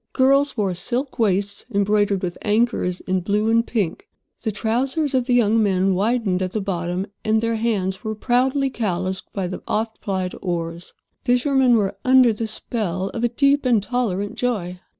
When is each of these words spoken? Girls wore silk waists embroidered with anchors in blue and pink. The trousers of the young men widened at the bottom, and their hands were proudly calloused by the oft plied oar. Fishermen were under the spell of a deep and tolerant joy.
Girls 0.13 0.57
wore 0.57 0.73
silk 0.73 1.19
waists 1.19 1.63
embroidered 1.71 2.23
with 2.23 2.35
anchors 2.41 3.01
in 3.01 3.19
blue 3.19 3.49
and 3.49 3.67
pink. 3.67 4.07
The 4.41 4.51
trousers 4.51 5.13
of 5.13 5.25
the 5.25 5.35
young 5.35 5.61
men 5.61 5.93
widened 5.93 6.41
at 6.41 6.53
the 6.53 6.59
bottom, 6.59 7.05
and 7.23 7.39
their 7.39 7.57
hands 7.57 8.03
were 8.03 8.15
proudly 8.15 8.71
calloused 8.71 9.31
by 9.31 9.45
the 9.45 9.61
oft 9.67 10.01
plied 10.01 10.33
oar. 10.41 10.75
Fishermen 11.23 11.75
were 11.77 11.99
under 12.03 12.33
the 12.33 12.47
spell 12.47 13.09
of 13.09 13.23
a 13.23 13.29
deep 13.29 13.63
and 13.63 13.83
tolerant 13.83 14.33
joy. 14.37 14.79